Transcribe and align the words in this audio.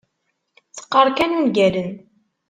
Teqqar 0.75 1.07
kan 1.17 1.31
ungalen. 1.39 1.91